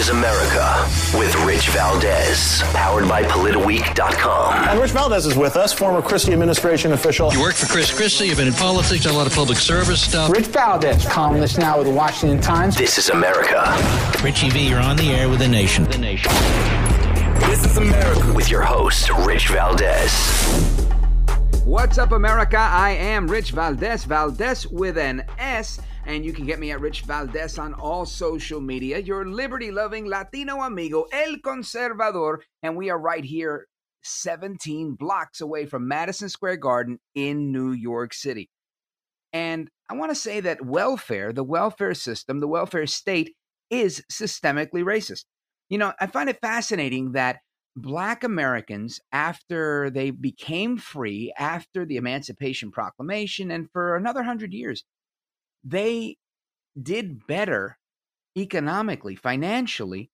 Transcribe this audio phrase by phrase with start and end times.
[0.00, 4.68] Is America with Rich Valdez, powered by PolitiWeek.com.
[4.70, 7.30] And Rich Valdez is with us, former Christie administration official.
[7.34, 10.00] You worked for Chris Christie, you've been in politics, done a lot of public service
[10.00, 10.30] stuff.
[10.30, 12.78] Rich Valdez, columnist now with the Washington Times.
[12.78, 13.62] This is America.
[14.24, 15.84] Richie V, you're on the air with the nation.
[15.84, 16.32] The nation.
[17.40, 20.10] This is America with your host, Rich Valdez.
[21.66, 22.56] What's up, America?
[22.56, 25.78] I am Rich Valdez, Valdez with an S,
[26.10, 28.98] and you can get me at Rich Valdez on all social media.
[28.98, 33.68] Your liberty loving Latino amigo, El Conservador, and we are right here
[34.02, 38.50] 17 blocks away from Madison Square Garden in New York City.
[39.32, 43.36] And I want to say that welfare, the welfare system, the welfare state
[43.70, 45.26] is systemically racist.
[45.68, 47.38] You know, I find it fascinating that
[47.76, 54.82] Black Americans, after they became free, after the Emancipation Proclamation, and for another hundred years,
[55.64, 56.16] they
[56.80, 57.76] did better
[58.36, 60.10] economically, financially,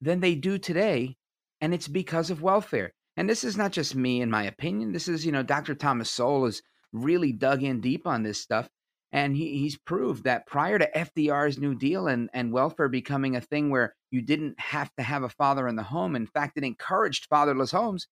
[0.00, 1.16] than they do today.
[1.60, 2.92] And it's because of welfare.
[3.16, 4.92] And this is not just me in my opinion.
[4.92, 5.74] This is, you know, Dr.
[5.74, 6.60] Thomas Sowell has
[6.92, 8.68] really dug in deep on this stuff.
[9.12, 13.40] And he, he's proved that prior to FDR's New Deal and, and welfare becoming a
[13.40, 16.64] thing where you didn't have to have a father in the home, in fact, it
[16.64, 18.08] encouraged fatherless homes,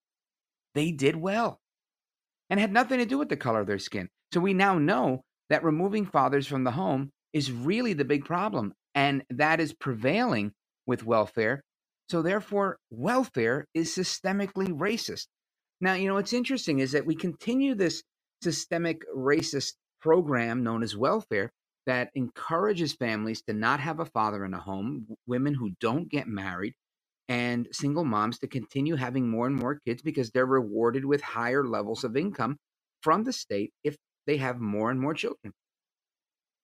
[0.74, 1.60] they did well
[2.48, 4.08] and had nothing to do with the color of their skin.
[4.32, 8.72] So we now know that removing fathers from the home is really the big problem.
[8.94, 10.52] And that is prevailing
[10.86, 11.62] with welfare.
[12.08, 15.26] So therefore, welfare is systemically racist.
[15.80, 18.02] Now, you know, what's interesting is that we continue this
[18.42, 21.50] systemic racist program known as welfare
[21.86, 26.26] that encourages families to not have a father in a home, women who don't get
[26.26, 26.74] married,
[27.28, 31.64] and single moms to continue having more and more kids because they're rewarded with higher
[31.64, 32.56] levels of income
[33.02, 35.52] from the state if they have more and more children.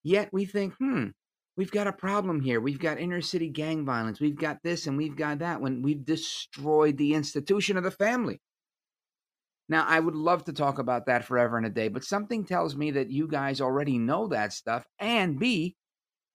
[0.02, 1.08] Yet we think, hmm,
[1.56, 2.60] we've got a problem here.
[2.60, 4.20] We've got inner city gang violence.
[4.20, 8.40] We've got this and we've got that when we've destroyed the institution of the family.
[9.68, 12.74] Now, I would love to talk about that forever and a day, but something tells
[12.74, 14.84] me that you guys already know that stuff.
[14.98, 15.76] And B,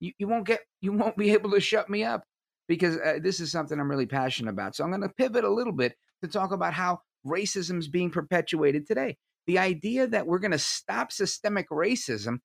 [0.00, 2.24] you, you won't get you won't be able to shut me up
[2.68, 4.74] because uh, this is something I'm really passionate about.
[4.74, 8.10] So I'm going to pivot a little bit to talk about how racism is being
[8.10, 9.16] perpetuated today.
[9.46, 12.38] The idea that we're going to stop systemic racism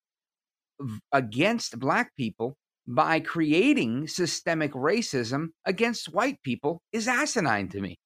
[1.11, 2.55] against black people
[2.87, 7.97] by creating systemic racism against white people is asinine to me.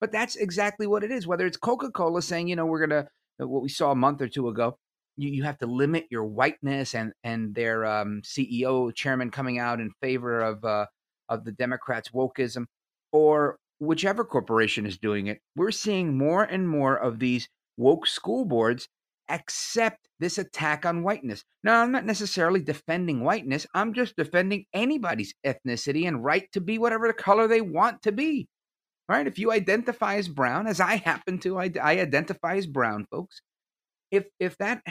[0.00, 1.26] But that's exactly what it is.
[1.26, 4.20] Whether it's Coca Cola saying, you know, we're going to, what we saw a month
[4.20, 4.76] or two ago,
[5.16, 9.80] you, you have to limit your whiteness and, and their um, CEO, chairman coming out
[9.80, 10.86] in favor of, uh,
[11.28, 12.64] of the Democrats' wokeism,
[13.12, 18.44] or whichever corporation is doing it, we're seeing more and more of these woke school
[18.44, 18.88] boards
[19.28, 21.44] accept this attack on whiteness.
[21.64, 23.66] Now, I'm not necessarily defending whiteness.
[23.74, 28.12] I'm just defending anybody's ethnicity and right to be whatever the color they want to
[28.12, 28.48] be.
[29.08, 29.26] Right?
[29.26, 33.42] If you identify as brown, as I happen to, I, I identify as brown, folks.
[34.10, 34.82] If if that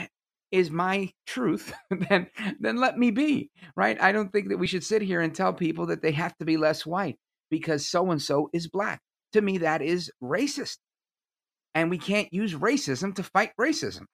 [0.50, 2.28] is my truth, then
[2.60, 3.50] then let me be.
[3.76, 4.00] Right?
[4.00, 6.44] I don't think that we should sit here and tell people that they have to
[6.44, 7.16] be less white
[7.50, 9.00] because so and so is black.
[9.32, 10.78] To me, that is racist.
[11.74, 14.04] And we can't use racism to fight racism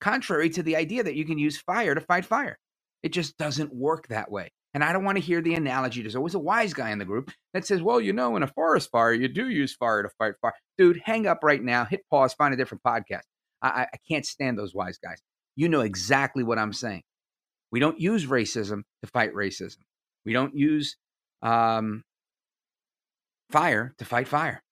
[0.00, 2.58] contrary to the idea that you can use fire to fight fire.
[3.02, 4.50] It just doesn't work that way.
[4.72, 6.00] And I don't want to hear the analogy.
[6.00, 8.46] There's always a wise guy in the group that says, well, you know, in a
[8.46, 10.52] forest fire, you do use fire to fight fire.
[10.78, 13.22] Dude, hang up right now, hit pause, find a different podcast.
[13.62, 15.20] I, I can't stand those wise guys.
[15.56, 17.02] You know exactly what I'm saying.
[17.72, 19.78] We don't use racism to fight racism.
[20.24, 20.96] We don't use
[21.42, 22.02] um,
[23.50, 24.62] fire to fight fire.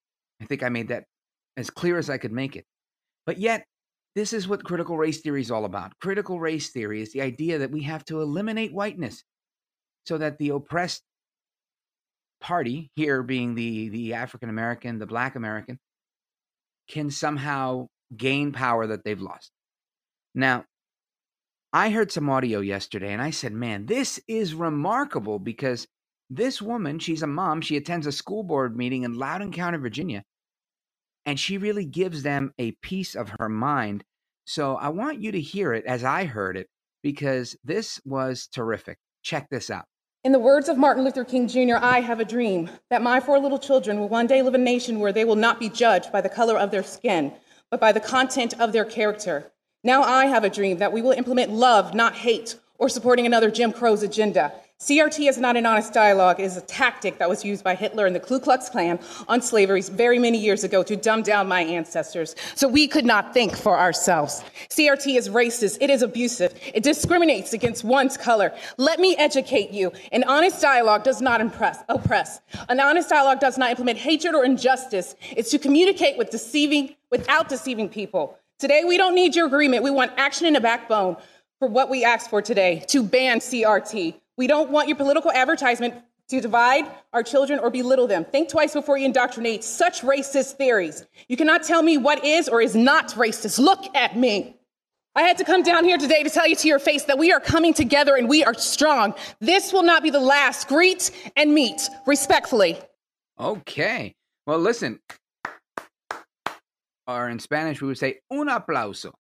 [0.41, 1.05] I think I made that
[1.59, 2.65] as clear as I could make it.
[3.27, 3.65] But yet,
[4.15, 5.93] this is what critical race theory is all about.
[6.01, 9.25] Critical race theory is the idea that we have to eliminate whiteness
[10.07, 11.03] so that the oppressed
[12.41, 15.79] party, here being the, the African American, the Black American,
[16.89, 19.51] can somehow gain power that they've lost.
[20.35, 20.65] Now,
[21.73, 25.87] I heard some audio yesterday and I said, man, this is remarkable because
[26.31, 30.23] this woman, she's a mom, she attends a school board meeting in Loudoun County, Virginia,
[31.29, 34.03] and she really gives them a piece of her mind.
[34.47, 36.69] So I want you to hear it as I heard it
[37.03, 38.97] because this was terrific.
[39.23, 39.85] Check this out.
[40.25, 43.39] In the words of Martin Luther King Jr., I have a dream that my four
[43.39, 46.11] little children will one day live in a nation where they will not be judged
[46.11, 47.35] by the color of their skin,
[47.71, 49.53] but by the content of their character.
[49.85, 53.51] Now I have a dream that we will implement love, not hate, or supporting another
[53.51, 54.55] Jim Crow's agenda.
[54.81, 56.39] CRT is not an honest dialogue.
[56.39, 59.43] It is a tactic that was used by Hitler and the Ku Klux Klan on
[59.43, 63.57] slavery very many years ago to dumb down my ancestors so we could not think
[63.57, 64.41] for ourselves.
[64.69, 65.79] CRT is racist.
[65.81, 66.55] It is abusive.
[66.73, 68.55] It discriminates against one's color.
[68.77, 69.91] Let me educate you.
[70.13, 72.41] An honest dialogue does not impress, oppress.
[72.69, 75.17] An honest dialogue does not implement hatred or injustice.
[75.37, 78.39] It's to communicate with deceiving, without deceiving people.
[78.61, 79.83] Today, we don't need your agreement.
[79.83, 81.17] We want action and a backbone
[81.59, 84.15] for what we asked for today to ban CRT.
[84.39, 85.95] We don't want your political advertisement
[86.29, 88.25] to divide our children or belittle them.
[88.25, 91.05] Think twice before you indoctrinate such racist theories.
[91.27, 93.59] You cannot tell me what is or is not racist.
[93.59, 94.57] Look at me.
[95.17, 97.33] I had to come down here today to tell you to your face that we
[97.33, 99.15] are coming together and we are strong.
[99.41, 100.69] This will not be the last.
[100.69, 102.79] Greet and meet respectfully.
[103.41, 104.15] Okay.
[104.47, 105.01] Well, listen.
[107.09, 109.13] Or in Spanish, we would say un aplauso.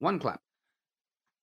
[0.00, 0.40] One clap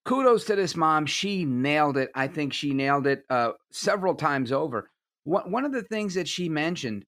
[0.07, 1.06] kudos to this mom.
[1.06, 2.09] She nailed it.
[2.15, 4.89] I think she nailed it uh, several times over.
[5.25, 7.04] One of the things that she mentioned,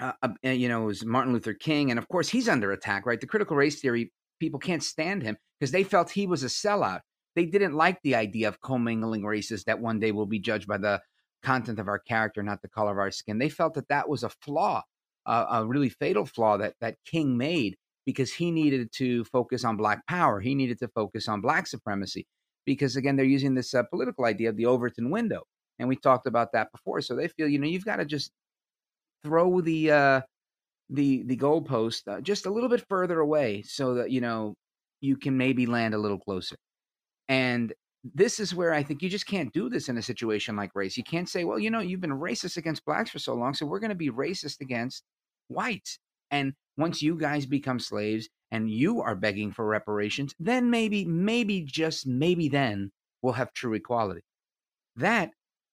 [0.00, 3.20] uh, uh, you know, was Martin Luther King, and of course he's under attack, right?
[3.20, 4.10] The critical race theory
[4.40, 7.00] people can't stand him because they felt he was a sellout.
[7.34, 10.78] They didn't like the idea of commingling races that one day will be judged by
[10.78, 11.02] the
[11.42, 13.36] content of our character, not the color of our skin.
[13.36, 14.82] They felt that that was a flaw,
[15.26, 19.76] uh, a really fatal flaw that that King made because he needed to focus on
[19.76, 20.40] black power.
[20.40, 22.26] He needed to focus on black supremacy
[22.64, 25.42] because, again, they're using this uh, political idea of the Overton window.
[25.78, 27.02] And we talked about that before.
[27.02, 28.30] So they feel, you know, you've got to just
[29.24, 30.20] throw the uh,
[30.88, 34.54] the the goalpost uh, just a little bit further away so that you know
[35.00, 36.56] you can maybe land a little closer.
[37.28, 37.74] And
[38.14, 40.96] this is where I think you just can't do this in a situation like race.
[40.96, 43.66] You can't say, well, you know, you've been racist against blacks for so long, so
[43.66, 45.02] we're going to be racist against
[45.48, 45.98] whites.
[46.30, 51.62] And once you guys become slaves and you are begging for reparations, then maybe, maybe,
[51.62, 52.92] just maybe then
[53.22, 54.22] we'll have true equality.
[54.96, 55.30] That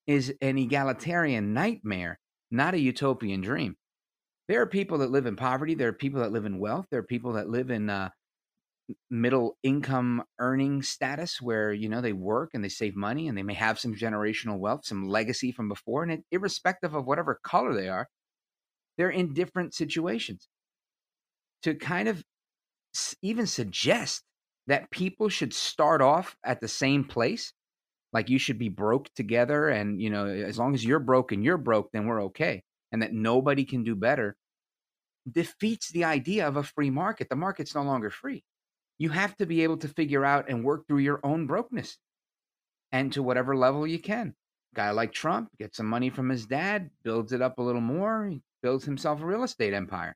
[0.07, 2.19] is an egalitarian nightmare,
[2.51, 3.75] not a utopian dream.
[4.47, 5.75] There are people that live in poverty.
[5.75, 6.88] There are people that live in wealth.
[6.91, 8.09] There are people that live in uh,
[9.09, 13.44] middle income earning status where you know they work and they save money and they
[13.44, 17.73] may have some generational wealth, some legacy from before, and it, irrespective of whatever color
[17.73, 18.09] they are,
[18.97, 20.50] they're in different situations
[21.63, 22.24] to kind of
[23.21, 24.24] even suggest
[24.68, 27.54] that people should start off at the same place
[28.13, 31.44] like you should be broke together and you know as long as you're broke and
[31.44, 34.38] you're broke then we're okay and that nobody can do better
[35.31, 37.30] defeats the idea of a free market.
[37.30, 38.44] The market's no longer free.
[38.98, 41.98] You have to be able to figure out and work through your own brokenness
[42.92, 44.36] and to whatever level you can.
[44.75, 48.33] Guy like trump gets some money from his dad builds it up a little more
[48.63, 50.15] builds himself a real estate empire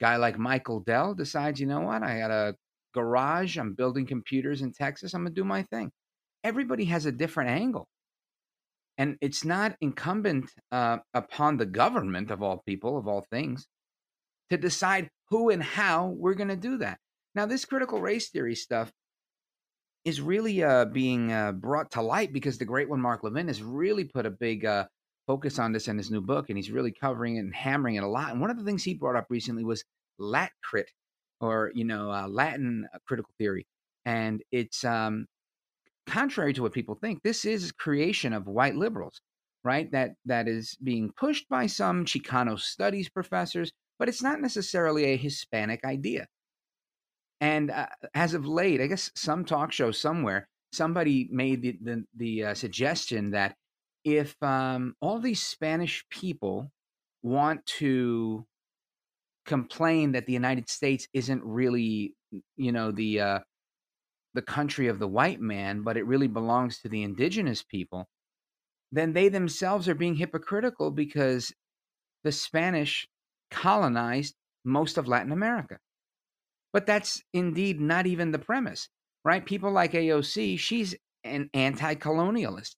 [0.00, 2.02] Guy like Michael Dell decides, you know what?
[2.02, 2.54] I got a
[2.94, 3.56] garage.
[3.56, 5.14] I'm building computers in Texas.
[5.14, 5.90] I'm going to do my thing.
[6.44, 7.88] Everybody has a different angle.
[8.96, 13.66] And it's not incumbent uh, upon the government, of all people, of all things,
[14.50, 16.98] to decide who and how we're going to do that.
[17.34, 18.90] Now, this critical race theory stuff
[20.04, 23.62] is really uh, being uh, brought to light because the great one, Mark Levin, has
[23.62, 24.86] really put a big uh,
[25.28, 28.02] focus on this in his new book, and he's really covering it and hammering it
[28.02, 28.32] a lot.
[28.32, 29.84] And one of the things he brought up recently was
[30.18, 30.90] Lat crit,
[31.40, 33.66] or you know, uh, Latin uh, critical theory,
[34.04, 35.26] and it's um,
[36.08, 37.22] contrary to what people think.
[37.22, 39.20] This is creation of white liberals,
[39.62, 39.88] right?
[39.92, 45.16] That that is being pushed by some Chicano studies professors, but it's not necessarily a
[45.16, 46.26] Hispanic idea.
[47.40, 52.04] And uh, as of late, I guess some talk show somewhere, somebody made the the,
[52.16, 53.54] the uh, suggestion that
[54.16, 56.70] if um, all these Spanish people
[57.22, 58.46] want to
[59.46, 62.14] complain that the United States isn't really,
[62.56, 63.38] you know, the uh,
[64.34, 68.06] the country of the white man, but it really belongs to the indigenous people,
[68.92, 71.52] then they themselves are being hypocritical because
[72.24, 73.08] the Spanish
[73.50, 74.34] colonized
[74.64, 75.78] most of Latin America.
[76.72, 78.88] But that's indeed not even the premise,
[79.24, 79.44] right?
[79.44, 82.76] People like AOC, she's an anti colonialist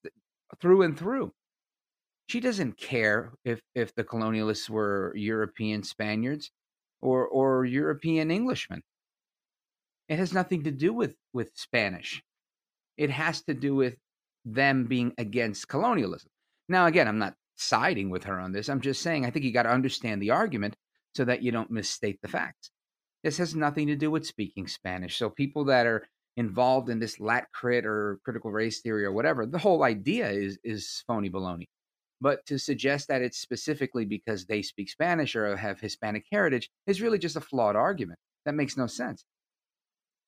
[0.61, 1.33] through and through.
[2.27, 6.51] She doesn't care if if the colonialists were European Spaniards
[7.01, 8.81] or or European Englishmen.
[10.07, 12.21] It has nothing to do with with Spanish.
[12.97, 13.97] It has to do with
[14.45, 16.29] them being against colonialism.
[16.69, 18.69] Now, again, I'm not siding with her on this.
[18.69, 20.75] I'm just saying I think you got to understand the argument
[21.15, 22.71] so that you don't misstate the facts.
[23.23, 25.17] This has nothing to do with speaking Spanish.
[25.17, 29.45] So people that are involved in this lat crit or critical race theory or whatever.
[29.45, 31.67] The whole idea is is phony baloney.
[32.21, 37.01] But to suggest that it's specifically because they speak Spanish or have Hispanic heritage is
[37.01, 38.19] really just a flawed argument.
[38.45, 39.23] That makes no sense.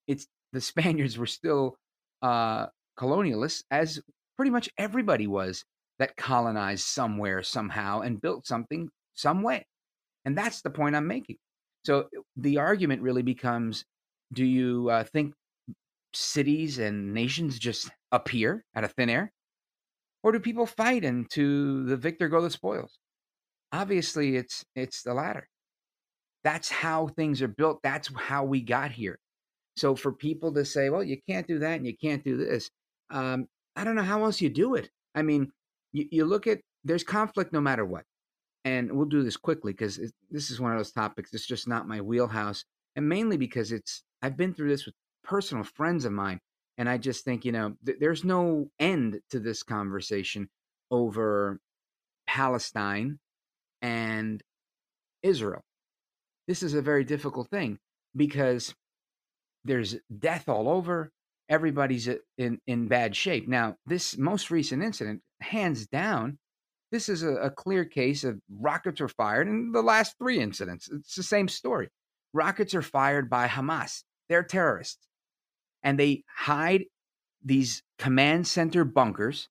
[0.08, 1.78] It's the Spaniards were still
[2.22, 2.68] uh,
[2.98, 4.02] colonialists, as
[4.36, 5.64] pretty much everybody was
[6.00, 9.66] that colonized somewhere, somehow, and built something some way.
[10.26, 11.38] And that's the point I'm making.
[11.86, 13.86] So the argument really becomes
[14.34, 15.34] do you uh, think
[16.14, 19.32] cities and nations just appear out of thin air?
[20.24, 22.98] Or do people fight and to the victor go the spoils?
[23.72, 25.48] Obviously, it's it's the latter.
[26.44, 27.80] That's how things are built.
[27.84, 29.20] That's how we got here.
[29.76, 32.70] So for people to say, well, you can't do that and you can't do this,
[33.10, 34.90] um, I don't know how else you do it.
[35.16, 35.52] I mean,
[35.92, 38.04] you, you look at there's conflict no matter what.
[38.66, 40.00] And we'll do this quickly because
[40.32, 41.34] this is one of those topics.
[41.34, 42.64] It's just not my wheelhouse.
[42.96, 46.40] And mainly because it's, I've been through this with personal friends of mine.
[46.78, 50.50] And I just think, you know, th- there's no end to this conversation
[50.90, 51.60] over
[52.28, 53.20] Palestine
[53.82, 54.42] and
[55.22, 55.62] Israel.
[56.48, 57.80] This is a very difficult thing
[58.16, 58.74] because
[59.64, 61.12] there's death all over.
[61.50, 63.48] Everybody's in, in bad shape.
[63.48, 66.38] Now, this most recent incident, hands down,
[66.92, 69.48] this is a, a clear case of rockets were fired.
[69.48, 71.90] in the last three incidents, it's the same story.
[72.34, 74.04] Rockets are fired by Hamas.
[74.30, 75.08] They're terrorists.
[75.84, 76.86] And they hide
[77.44, 79.50] these command center bunkers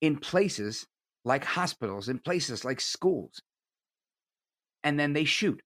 [0.00, 0.86] in places
[1.24, 3.40] like hospitals, in places like schools.
[4.84, 5.60] And then they shoot.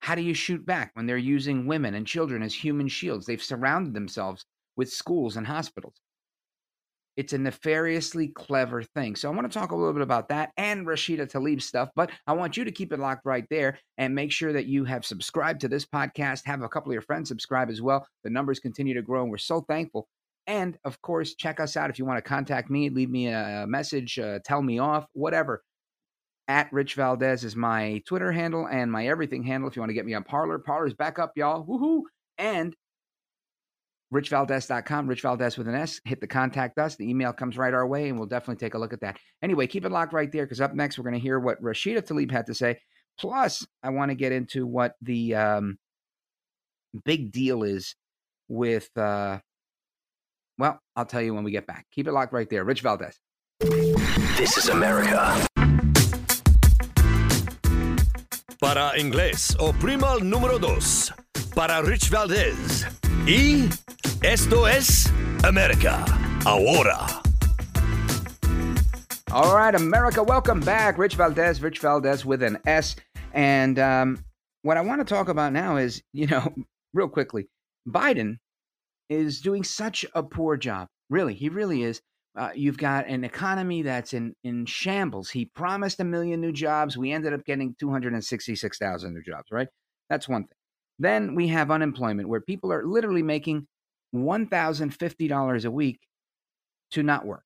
[0.00, 3.26] How do you shoot back when they're using women and children as human shields?
[3.26, 4.44] They've surrounded themselves
[4.76, 5.94] with schools and hospitals.
[7.16, 9.16] It's a nefariously clever thing.
[9.16, 12.10] So I want to talk a little bit about that and Rashida Tlaib stuff, but
[12.26, 15.04] I want you to keep it locked right there and make sure that you have
[15.04, 16.46] subscribed to this podcast.
[16.46, 18.06] Have a couple of your friends subscribe as well.
[18.24, 20.08] The numbers continue to grow, and we're so thankful.
[20.46, 23.64] And of course, check us out if you want to contact me, leave me a
[23.68, 25.62] message, uh, tell me off, whatever
[26.48, 29.68] at Rich Valdez is my Twitter handle and my everything handle.
[29.68, 31.64] If you want to get me on Parler, Parler's back up, y'all.
[31.64, 32.02] Woohoo!
[32.38, 32.74] And
[34.12, 36.00] richvaldez.com, Rich Valdez with an S.
[36.04, 36.96] Hit the contact us.
[36.96, 39.18] The email comes right our way, and we'll definitely take a look at that.
[39.42, 42.06] Anyway, keep it locked right there because up next, we're going to hear what Rashida
[42.06, 42.78] Tlaib had to say.
[43.18, 45.78] Plus, I want to get into what the um,
[47.04, 47.94] big deal is
[48.48, 49.38] with, uh,
[50.58, 51.86] well, I'll tell you when we get back.
[51.92, 52.64] Keep it locked right there.
[52.64, 53.18] Rich Valdez.
[53.60, 55.46] This is America.
[58.60, 61.12] Para inglés, oprima el número dos.
[61.54, 62.86] Para Rich Valdez.
[63.24, 63.70] Y
[64.22, 65.08] esto es
[65.44, 66.04] America
[66.44, 67.06] Ahora.
[69.30, 70.98] All right, America, welcome back.
[70.98, 72.96] Rich Valdez, Rich Valdez with an S.
[73.32, 74.24] And um,
[74.62, 76.52] what I want to talk about now is, you know,
[76.92, 77.46] real quickly,
[77.88, 78.38] Biden
[79.08, 80.88] is doing such a poor job.
[81.08, 82.02] Really, he really is
[82.34, 85.30] uh, you've got an economy that's in, in shambles.
[85.30, 86.96] He promised a million new jobs.
[86.96, 89.68] We ended up getting 266,000 new jobs, right?
[90.08, 90.56] That's one thing.
[91.02, 93.66] Then we have unemployment where people are literally making
[94.14, 96.00] $1,050 a week
[96.92, 97.42] to not work.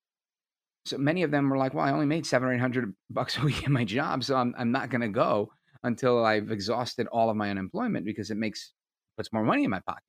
[0.85, 3.41] So many of them were like, well, I only made seven or 800 bucks a
[3.41, 4.23] week in my job.
[4.23, 8.29] So I'm, I'm not going to go until I've exhausted all of my unemployment because
[8.29, 8.73] it makes,
[9.17, 10.03] puts more money in my pocket.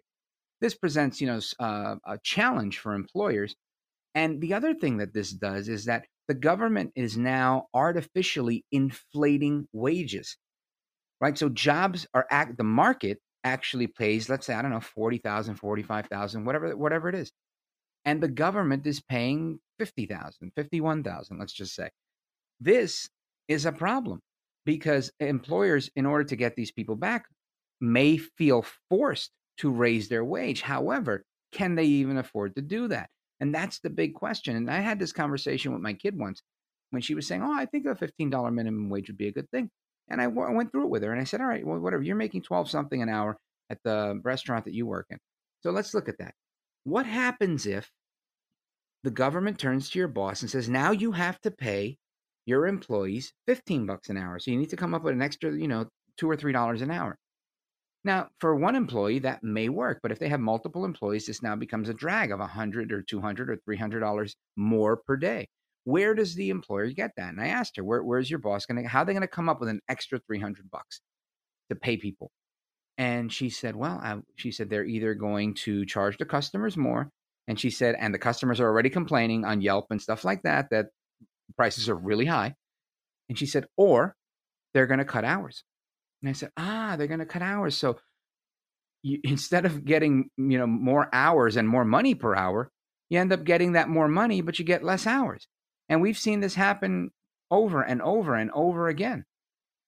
[0.60, 3.56] This presents, you know, uh, a challenge for employers
[4.14, 9.68] and the other thing that this does is that the government is now artificially inflating
[9.72, 10.36] wages,
[11.20, 11.38] right?
[11.38, 16.44] So jobs are act the market actually pays, let's say, I don't know, 40,000, 45,000,
[16.44, 17.32] whatever, whatever it is.
[18.04, 21.90] And the government is paying 50,000, 51,000, let's just say.
[22.60, 23.08] This
[23.48, 24.20] is a problem
[24.64, 27.26] because employers, in order to get these people back,
[27.80, 30.62] may feel forced to raise their wage.
[30.62, 33.08] However, can they even afford to do that?
[33.40, 34.56] And that's the big question.
[34.56, 36.42] And I had this conversation with my kid once
[36.90, 39.50] when she was saying, Oh, I think a $15 minimum wage would be a good
[39.50, 39.70] thing.
[40.10, 41.78] And I, w- I went through it with her and I said, All right, well,
[41.78, 42.02] whatever.
[42.02, 43.36] You're making 12 something an hour
[43.70, 45.18] at the restaurant that you work in.
[45.62, 46.34] So let's look at that.
[46.84, 47.90] What happens if
[49.04, 51.98] the government turns to your boss and says, Now you have to pay
[52.46, 54.38] your employees 15 bucks an hour.
[54.38, 55.86] So you need to come up with an extra, you know,
[56.16, 57.16] two or three dollars an hour.
[58.04, 61.56] Now, for one employee, that may work, but if they have multiple employees, this now
[61.56, 65.48] becomes a drag of 100 or 200 or 300 dollars more per day.
[65.88, 67.30] Where does the employer get that?
[67.30, 69.26] And I asked her, Where, where's your boss going to, how are they going to
[69.26, 71.00] come up with an extra 300 bucks
[71.70, 72.30] to pay people?
[72.98, 77.10] And she said, Well, I, she said, they're either going to charge the customers more.
[77.46, 80.68] And she said, and the customers are already complaining on Yelp and stuff like that,
[80.70, 80.88] that
[81.56, 82.54] prices are really high.
[83.30, 84.14] And she said, or
[84.74, 85.64] they're going to cut hours.
[86.20, 87.78] And I said, ah, they're going to cut hours.
[87.78, 87.96] So
[89.02, 92.70] you, instead of getting you know more hours and more money per hour,
[93.08, 95.48] you end up getting that more money, but you get less hours.
[95.88, 97.10] And we've seen this happen
[97.50, 99.24] over and over and over again.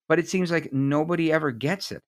[0.09, 2.03] But it seems like nobody ever gets it.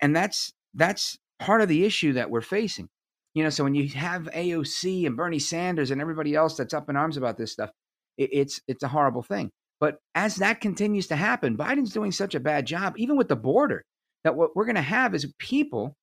[0.00, 2.88] And that's that's part of the issue that we're facing.
[3.34, 6.90] You know, so when you have AOC and Bernie Sanders and everybody else that's up
[6.90, 7.70] in arms about this stuff,
[8.18, 9.50] it, it's it's a horrible thing.
[9.78, 13.36] But as that continues to happen, Biden's doing such a bad job, even with the
[13.36, 13.84] border,
[14.24, 15.94] that what we're going to have is people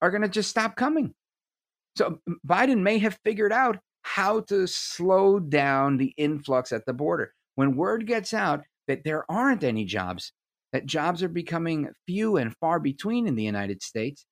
[0.00, 1.12] are going to just stop coming.
[1.96, 7.32] So Biden may have figured out how to slow down the influx at the border.
[7.54, 10.32] When word gets out that there aren't any jobs,
[10.72, 14.26] that jobs are becoming few and far between in the United States,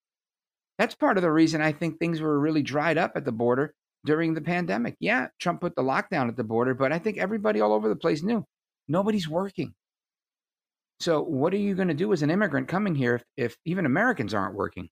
[0.79, 3.75] that's part of the reason I think things were really dried up at the border
[4.05, 4.95] during the pandemic.
[5.01, 7.97] Yeah, Trump put the lockdown at the border, but I think everybody all over the
[7.97, 8.45] place knew
[8.89, 9.73] nobody's working.
[11.01, 13.87] So, what are you going to do as an immigrant coming here if, if even
[13.87, 14.89] Americans aren't working?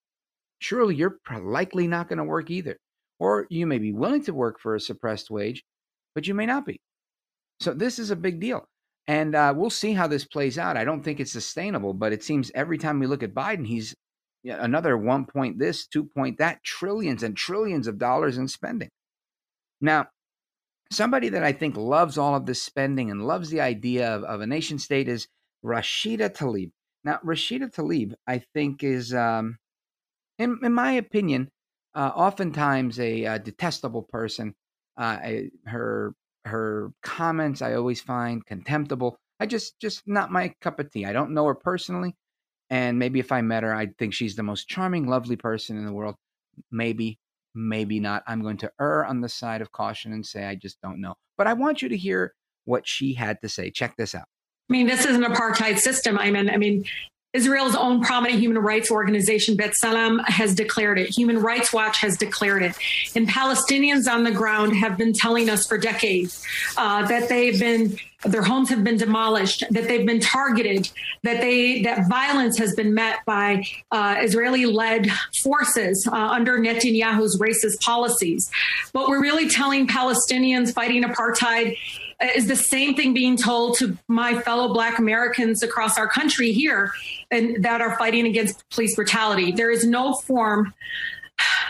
[0.60, 2.78] Surely you're likely not going to work either.
[3.20, 5.62] Or you may be willing to work for a suppressed wage,
[6.14, 6.80] but you may not be.
[7.60, 8.64] So, this is a big deal.
[9.06, 10.76] And uh, we'll see how this plays out.
[10.76, 13.94] I don't think it's sustainable, but it seems every time we look at Biden, he's
[14.44, 18.88] another one point this, two point that, trillions and trillions of dollars in spending.
[19.80, 20.06] Now,
[20.90, 24.40] somebody that I think loves all of this spending and loves the idea of, of
[24.40, 25.26] a nation state is
[25.64, 26.70] Rashida Tlaib.
[27.04, 29.56] Now, Rashida Tlaib, I think, is, um,
[30.38, 31.48] in, in my opinion,
[31.94, 34.54] uh, oftentimes a, a, detestable person.
[34.96, 39.16] Uh, I, her her comments I always find contemptible.
[39.38, 41.04] I just just not my cup of tea.
[41.04, 42.14] I don't know her personally,
[42.68, 45.84] and maybe if I met her, I'd think she's the most charming, lovely person in
[45.84, 46.16] the world.
[46.70, 47.18] Maybe,
[47.54, 48.22] maybe not.
[48.26, 51.14] I'm going to err on the side of caution and say I just don't know.
[51.38, 53.70] But I want you to hear what she had to say.
[53.70, 54.26] Check this out.
[54.68, 56.18] I mean, this is an apartheid system.
[56.18, 56.84] I mean, I mean,
[57.32, 61.16] Israel's own prominent human rights organization, B'Tselem, has declared it.
[61.16, 62.74] Human Rights Watch has declared it.
[63.14, 66.44] And Palestinians on the ground have been telling us for decades
[66.76, 70.90] uh, that they've been their homes have been demolished, that they've been targeted,
[71.22, 75.10] that they that violence has been met by uh, Israeli-led
[75.42, 78.50] forces uh, under Netanyahu's racist policies.
[78.92, 81.76] What we're really telling Palestinians fighting apartheid
[82.34, 86.92] is the same thing being told to my fellow black americans across our country here
[87.30, 90.74] and that are fighting against police brutality there is no form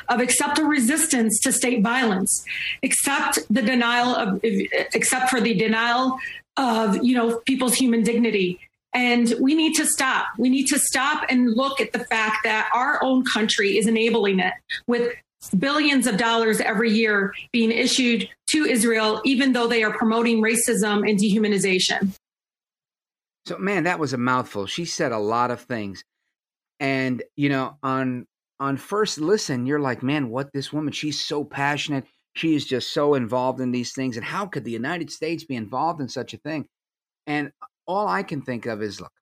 [0.08, 2.44] of acceptable resistance to state violence
[2.82, 6.18] except the denial of except for the denial
[6.60, 8.60] of you know people's human dignity
[8.92, 10.26] and we need to stop.
[10.36, 14.40] We need to stop and look at the fact that our own country is enabling
[14.40, 14.52] it
[14.86, 15.14] with
[15.58, 21.08] billions of dollars every year being issued to Israel, even though they are promoting racism
[21.08, 22.12] and dehumanization.
[23.46, 24.66] So, man, that was a mouthful.
[24.66, 26.02] She said a lot of things.
[26.78, 28.26] And, you know, on
[28.58, 32.04] on first listen, you're like, man, what this woman, she's so passionate.
[32.34, 34.16] She is just so involved in these things.
[34.16, 36.66] And how could the United States be involved in such a thing?
[37.26, 37.52] And
[37.86, 39.12] all I can think of is look,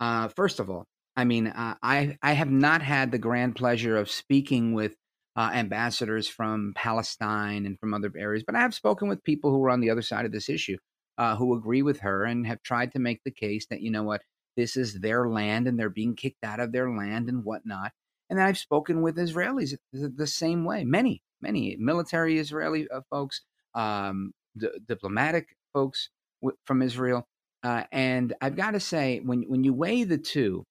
[0.00, 0.84] uh, first of all,
[1.16, 4.94] I mean, uh, I, I have not had the grand pleasure of speaking with
[5.36, 9.62] uh, ambassadors from Palestine and from other areas, but I have spoken with people who
[9.64, 10.76] are on the other side of this issue
[11.18, 14.04] uh, who agree with her and have tried to make the case that, you know
[14.04, 14.22] what,
[14.56, 17.92] this is their land and they're being kicked out of their land and whatnot.
[18.30, 23.42] And then I've spoken with Israelis the same way, many, many military Israeli uh, folks,
[23.74, 26.10] um, d- diplomatic folks
[26.42, 27.26] w- from Israel.
[27.62, 30.64] Uh, and I've got to say, when, when you weigh the two,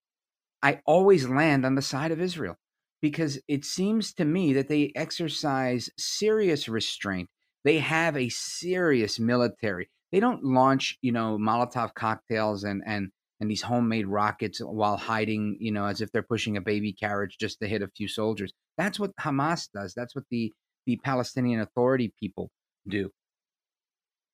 [0.61, 2.55] I always land on the side of Israel
[3.01, 7.29] because it seems to me that they exercise serious restraint.
[7.63, 9.89] They have a serious military.
[10.11, 15.57] They don't launch, you know, Molotov cocktails and and and these homemade rockets while hiding,
[15.59, 18.51] you know, as if they're pushing a baby carriage just to hit a few soldiers.
[18.77, 19.93] That's what Hamas does.
[19.95, 20.53] That's what the
[20.85, 22.49] the Palestinian Authority people
[22.87, 23.11] do.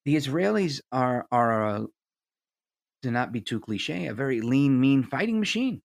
[0.06, 1.86] The Israelis are are a,
[3.04, 5.82] to not be too cliche, a very lean, mean fighting machine.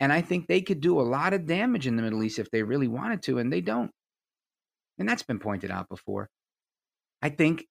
[0.00, 2.50] And I think they could do a lot of damage in the Middle East if
[2.50, 3.90] they really wanted to, and they don't.
[4.98, 6.28] And that's been pointed out before.
[7.22, 7.64] I think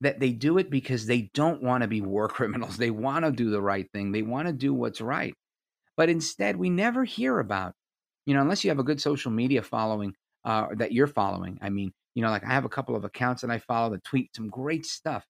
[0.00, 2.76] that they do it because they don't want to be war criminals.
[2.76, 5.34] They want to do the right thing, they want to do what's right.
[5.96, 7.72] But instead, we never hear about,
[8.26, 11.58] you know, unless you have a good social media following uh, that you're following.
[11.62, 14.04] I mean, you know, like I have a couple of accounts that I follow that
[14.04, 15.24] tweet some great stuff.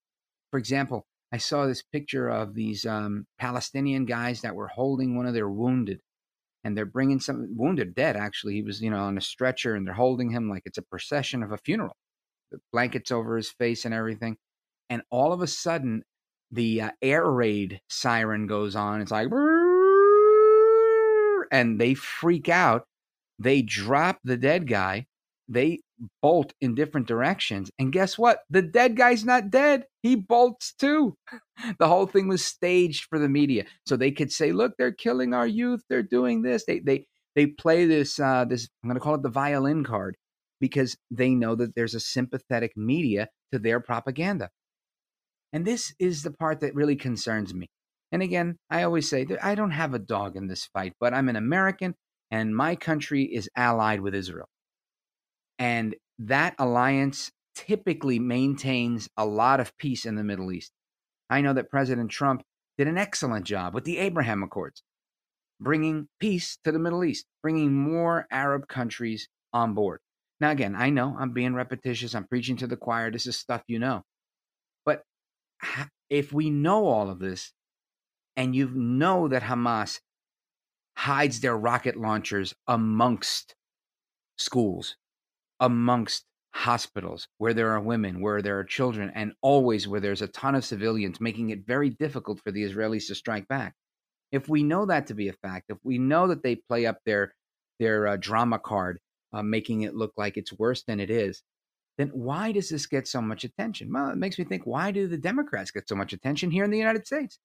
[0.50, 5.26] For example, I saw this picture of these um, Palestinian guys that were holding one
[5.26, 6.00] of their wounded
[6.66, 8.54] and they're bringing some wounded, dead actually.
[8.54, 11.44] He was, you know, on a stretcher, and they're holding him like it's a procession
[11.44, 11.96] of a funeral.
[12.50, 14.37] The blankets over his face and everything,
[14.90, 16.02] and all of a sudden,
[16.50, 19.00] the uh, air raid siren goes on.
[19.00, 19.28] It's like,
[21.52, 22.82] and they freak out
[23.40, 25.06] they drop the dead guy,
[25.48, 25.80] they
[26.22, 27.70] bolt in different directions.
[27.78, 28.40] And guess what?
[28.50, 29.87] The dead guy's not dead.
[30.02, 31.16] He bolts too.
[31.80, 33.64] The whole thing was staged for the media.
[33.87, 35.82] So they could say, look, they're killing our youth.
[35.90, 36.66] They're doing this.
[36.66, 37.06] They they
[37.37, 40.18] they play this uh this I'm gonna call it the violin card
[40.61, 44.50] because they know that there's a sympathetic media to their propaganda.
[45.54, 47.68] And this is the part that really concerns me.
[48.16, 51.12] And again, I always say that I don't have a dog in this fight, but
[51.12, 51.94] I'm an American
[52.31, 54.48] and my country is allied with Israel.
[55.59, 60.72] And that alliance typically maintains a lot of peace in the Middle East.
[61.29, 62.40] I know that President Trump
[62.79, 64.83] did an excellent job with the Abraham Accords,
[65.61, 70.00] bringing peace to the Middle East, bringing more Arab countries on board.
[70.40, 73.62] Now, again, I know I'm being repetitious, I'm preaching to the choir, this is stuff
[73.66, 74.05] you know.
[74.87, 75.02] But
[76.09, 77.52] if we know all of this,
[78.37, 80.01] and you know that Hamas
[80.96, 83.55] hides their rocket launchers amongst
[84.38, 84.96] schools,
[85.61, 90.29] amongst hospitals where there are women, where there are children, and always where there's a
[90.29, 93.75] ton of civilians, making it very difficult for the Israelis to strike back.
[94.33, 96.99] If we know that to be a fact, if we know that they play up
[97.05, 97.35] their
[97.79, 98.99] their uh, drama card,
[99.33, 101.42] uh, making it look like it's worse than it is,
[101.99, 103.92] then why does this get so much attention?
[103.92, 106.70] Well, it makes me think: why do the Democrats get so much attention here in
[106.70, 107.38] the United States?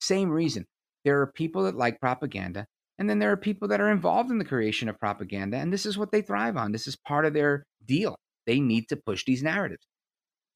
[0.00, 0.66] Same reason.
[1.04, 2.66] There are people that like propaganda,
[2.98, 5.86] and then there are people that are involved in the creation of propaganda, and this
[5.86, 6.72] is what they thrive on.
[6.72, 8.16] This is part of their deal.
[8.46, 9.86] They need to push these narratives.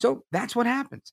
[0.01, 1.13] So that's what happens.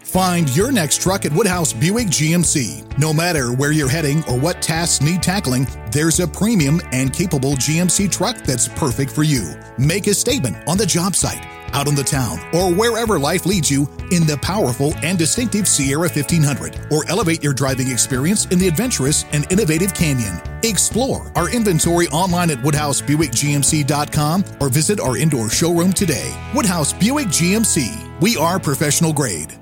[0.00, 2.98] Find your next truck at Woodhouse Buick GMC.
[2.98, 7.52] No matter where you're heading or what tasks need tackling, there's a premium and capable
[7.52, 9.54] GMC truck that's perfect for you.
[9.78, 13.70] Make a statement on the job site out on the town, or wherever life leads
[13.70, 18.68] you in the powerful and distinctive Sierra 1500, or elevate your driving experience in the
[18.68, 20.40] adventurous and innovative Canyon.
[20.64, 26.32] Explore our inventory online at WoodhouseBuickGMC.com or visit our indoor showroom today.
[26.54, 28.20] Woodhouse Buick GMC.
[28.20, 29.52] We are professional grade.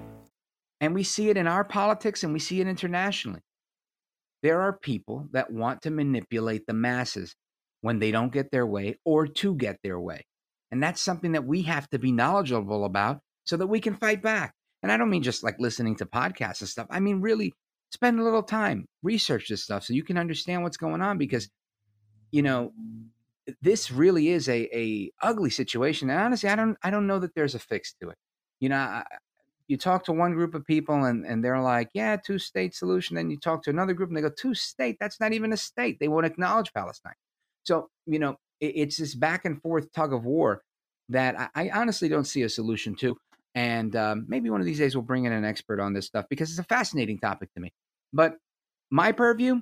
[0.81, 3.41] And we see it in our politics and we see it internationally.
[4.43, 7.35] There are people that want to manipulate the masses
[7.83, 10.25] when they don't get their way or to get their way.
[10.71, 14.23] And that's something that we have to be knowledgeable about so that we can fight
[14.23, 14.55] back.
[14.83, 16.87] And I don't mean just like listening to podcasts and stuff.
[16.91, 17.53] I mean, really
[17.91, 21.49] spend a little time, research this stuff so you can understand what's going on because,
[22.31, 22.73] you know,
[23.61, 26.09] this really is a, a ugly situation.
[26.09, 28.17] And honestly, I don't, I don't know that there's a fix to it.
[28.61, 29.05] You know, I,
[29.67, 33.17] you talk to one group of people and, and they're like, yeah, two state solution.
[33.17, 35.57] Then you talk to another group and they go, two state, that's not even a
[35.57, 35.99] state.
[36.01, 37.15] They won't acknowledge Palestine.
[37.65, 40.63] So, you know, it's this back and forth tug of war
[41.09, 43.17] that I, honestly don't see a solution to.
[43.55, 46.27] And um, maybe one of these days we'll bring in an expert on this stuff
[46.31, 47.73] because it's a fascinating topic to me.
[48.13, 48.35] But
[48.91, 49.61] my purview,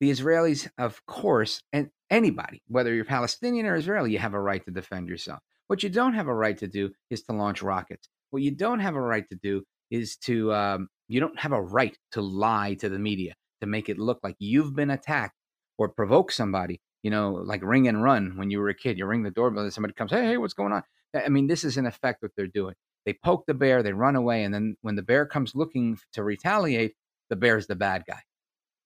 [0.00, 4.64] the Israelis, of course, and anybody, whether you're Palestinian or Israeli, you have a right
[4.64, 5.38] to defend yourself.
[5.68, 8.08] What you don't have a right to do is to launch rockets.
[8.30, 11.62] What you don't have a right to do is to, um, you don't have a
[11.62, 15.36] right to lie to the media, to make it look like you've been attacked
[15.78, 18.98] or provoke somebody you know, like ring and run when you were a kid.
[18.98, 20.82] You ring the doorbell and somebody comes, hey, hey, what's going on?
[21.14, 22.74] I mean, this is in effect what they're doing.
[23.04, 26.22] They poke the bear, they run away, and then when the bear comes looking to
[26.22, 26.94] retaliate,
[27.30, 28.20] the bear's the bad guy.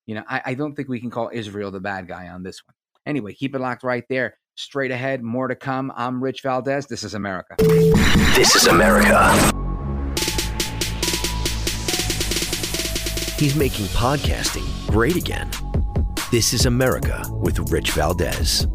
[0.06, 2.62] You know, I, I don't think we can call Israel the bad guy on this
[2.66, 2.74] one.
[3.04, 4.38] Anyway, keep it locked right there.
[4.54, 5.92] Straight ahead, more to come.
[5.94, 6.86] I'm Rich Valdez.
[6.86, 7.56] This is America.
[7.58, 9.32] This is America.
[13.38, 15.50] He's making podcasting great again.
[16.36, 18.66] This is America with Rich Valdez.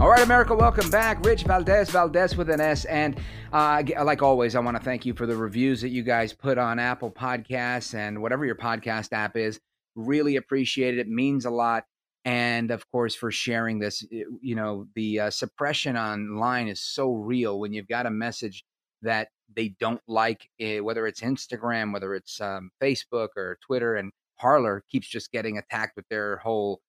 [0.00, 1.22] All right, America, welcome back.
[1.26, 2.86] Rich Valdez, Valdez with an S.
[2.86, 3.20] And
[3.52, 6.56] uh, like always, I want to thank you for the reviews that you guys put
[6.56, 9.60] on Apple Podcasts and whatever your podcast app is.
[9.94, 11.00] Really appreciate it.
[11.00, 11.84] It means a lot.
[12.24, 17.60] And of course, for sharing this, you know, the uh, suppression online is so real
[17.60, 18.64] when you've got a message
[19.02, 23.96] that they don't like, eh, whether it's Instagram, whether it's um, Facebook or Twitter.
[23.96, 26.80] And Parler keeps just getting attacked with their whole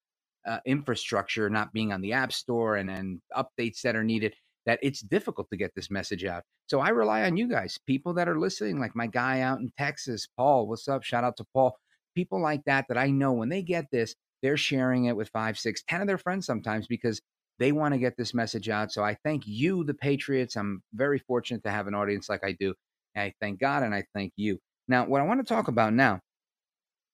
[0.47, 4.33] uh, infrastructure not being on the App Store and, and updates that are needed,
[4.65, 6.43] that it's difficult to get this message out.
[6.67, 9.71] So I rely on you guys, people that are listening, like my guy out in
[9.77, 10.67] Texas, Paul.
[10.67, 11.03] What's up?
[11.03, 11.75] Shout out to Paul.
[12.15, 15.59] People like that that I know when they get this, they're sharing it with five,
[15.59, 17.21] six, ten of their friends sometimes because
[17.59, 18.91] they want to get this message out.
[18.91, 20.55] So I thank you, the Patriots.
[20.55, 22.73] I'm very fortunate to have an audience like I do.
[23.15, 24.57] I thank God and I thank you.
[24.87, 26.21] Now, what I want to talk about now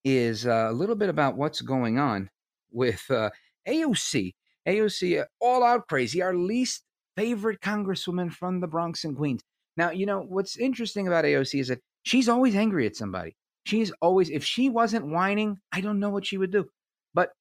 [0.04, 2.30] is uh, a little bit about what's going on
[2.72, 3.30] with uh,
[3.68, 4.34] AOC.
[4.68, 6.84] AOC, uh, all out crazy, our least
[7.16, 9.42] favorite congresswoman from the Bronx and Queens.
[9.76, 13.36] Now, you know, what's interesting about AOC is that she's always angry at somebody.
[13.66, 16.68] She's always, if she wasn't whining, I don't know what she would do.
[17.14, 17.32] But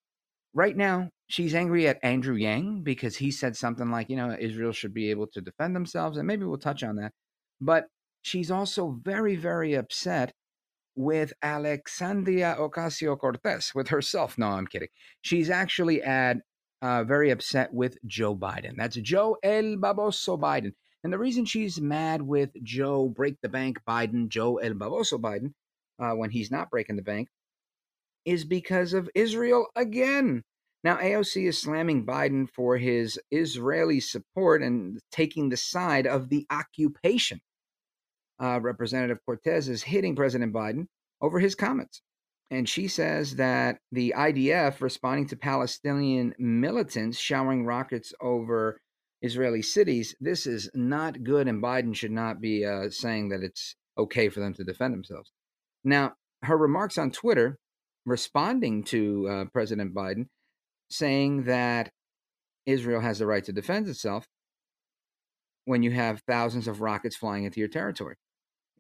[0.55, 4.73] right now, she's angry at Andrew Yang because he said something like, you know, Israel
[4.73, 6.19] should be able to defend themselves.
[6.19, 7.13] And maybe we'll touch on that.
[7.61, 7.87] But
[8.23, 10.33] she's also very, very upset
[10.97, 14.39] with Alexandria Ocasio Cortez, with herself.
[14.39, 14.89] No, I'm kidding.
[15.21, 16.39] She's actually at
[16.83, 18.77] uh, very upset with Joe Biden.
[18.77, 20.73] That's Joe El Baboso Biden.
[21.05, 25.53] And the reason she's mad with Joe Break the Bank Biden, Joe El Baboso Biden,
[25.99, 27.29] uh, when he's not breaking the bank,
[28.25, 30.43] is because of Israel again.
[30.83, 36.47] Now, AOC is slamming Biden for his Israeli support and taking the side of the
[36.51, 37.41] occupation.
[38.41, 40.87] Uh, Representative Cortez is hitting President Biden
[41.21, 42.03] over his comments.
[42.51, 48.81] And she says that the IDF responding to Palestinian militants showering rockets over
[49.23, 53.75] Israeli cities, this is not good, and Biden should not be uh, saying that it's
[53.99, 55.33] okay for them to defend themselves.
[55.83, 57.59] Now, her remarks on Twitter
[58.05, 60.27] responding to uh, President Biden
[60.89, 61.91] saying that
[62.67, 64.27] Israel has the right to defend itself
[65.65, 68.17] when you have thousands of rockets flying into your territory.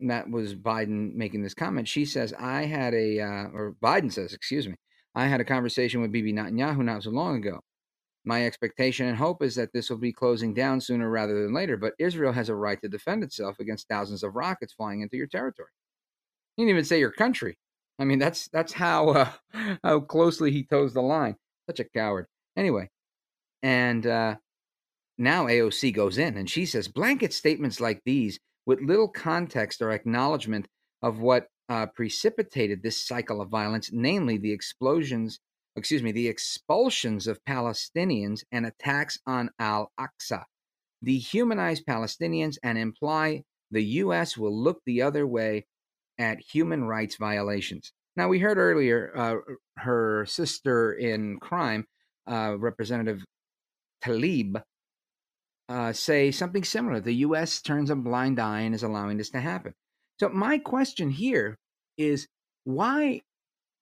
[0.00, 1.88] That was Biden making this comment.
[1.88, 4.74] She says, I had a, uh, or Biden says, excuse me,
[5.14, 7.60] I had a conversation with Bibi Netanyahu not so long ago.
[8.24, 11.76] My expectation and hope is that this will be closing down sooner rather than later,
[11.76, 15.28] but Israel has a right to defend itself against thousands of rockets flying into your
[15.28, 15.70] territory.
[16.56, 17.56] He didn't even say your country.
[17.98, 19.30] I mean, that's that's how uh,
[19.84, 21.36] how closely he toes the line.
[21.68, 22.26] Such a coward.
[22.56, 22.90] Anyway,
[23.62, 24.36] and uh,
[25.18, 29.92] now AOC goes in and she says blanket statements like these, with little context or
[29.92, 30.66] acknowledgement
[31.02, 35.38] of what uh, precipitated this cycle of violence, namely the explosions,
[35.76, 40.44] excuse me, the expulsions of Palestinians and attacks on Al Aqsa,
[41.04, 44.36] dehumanize Palestinians and imply the U.S.
[44.36, 45.66] will look the other way
[46.18, 47.92] at human rights violations.
[48.16, 49.36] Now, we heard earlier uh,
[49.78, 51.84] her sister in crime,
[52.26, 53.22] uh, Representative
[54.02, 54.62] Tlaib,
[55.68, 57.00] uh, say something similar.
[57.00, 57.60] The U.S.
[57.60, 59.74] turns a blind eye and is allowing this to happen.
[60.20, 61.56] So, my question here
[61.98, 62.28] is
[62.64, 63.22] why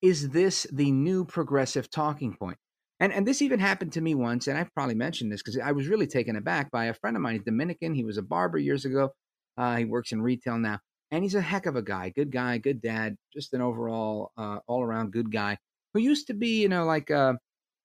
[0.01, 2.57] is this the new progressive talking point?
[2.99, 5.73] And, and this even happened to me once, and I've probably mentioned this because I
[5.73, 7.93] was really taken aback by a friend of mine, Dominican.
[7.93, 9.11] He was a barber years ago.
[9.57, 10.79] Uh, he works in retail now
[11.11, 14.59] and he's a heck of a guy, good guy, good dad, just an overall, uh,
[14.67, 15.57] all around good guy
[15.93, 17.37] who used to be, you know, like a,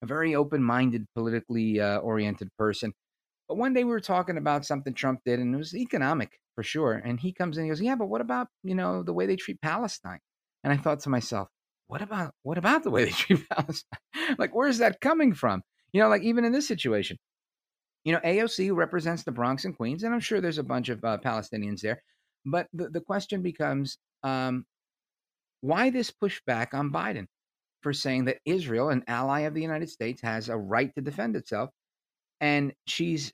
[0.02, 2.92] a very open minded, politically uh, oriented person.
[3.50, 6.62] But one day we were talking about something Trump did, and it was economic for
[6.62, 6.92] sure.
[6.92, 9.34] And he comes in, he goes, "Yeah, but what about you know the way they
[9.34, 10.20] treat Palestine?"
[10.62, 11.48] And I thought to myself,
[11.88, 13.98] "What about what about the way they treat Palestine?
[14.38, 15.62] like, where's that coming from?
[15.92, 17.16] You know, like even in this situation,
[18.04, 21.04] you know, AOC represents the Bronx and Queens, and I'm sure there's a bunch of
[21.04, 22.00] uh, Palestinians there.
[22.46, 24.64] But the, the question becomes um,
[25.60, 27.26] why this pushback on Biden
[27.82, 31.34] for saying that Israel, an ally of the United States, has a right to defend
[31.34, 31.70] itself?
[32.40, 33.32] And she's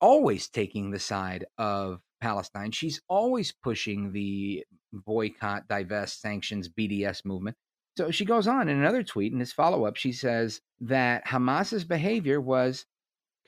[0.00, 2.72] always taking the side of Palestine.
[2.72, 7.56] She's always pushing the boycott, divest, sanctions, BDS movement.
[7.96, 11.84] So she goes on in another tweet, in this follow up, she says that Hamas's
[11.84, 12.86] behavior was